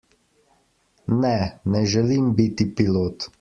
[1.25, 1.33] Ne,
[1.75, 3.29] ne želim biti pilot.